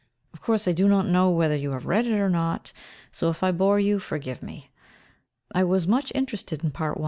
Of 0.33 0.41
course 0.41 0.67
I 0.67 0.71
do 0.71 0.87
not 0.87 1.05
know 1.05 1.29
whether 1.29 1.55
you 1.55 1.73
have 1.73 1.85
read 1.85 2.07
it 2.07 2.15
or 2.19 2.27
not, 2.27 2.71
so 3.11 3.29
if 3.29 3.43
I 3.43 3.51
bore 3.51 3.79
you 3.79 3.99
forgive 3.99 4.41
me. 4.41 4.71
I 5.53 5.63
was 5.63 5.87
much 5.87 6.11
interested 6.15 6.63
in 6.63 6.71
Part 6.71 6.97
I. 6.97 6.99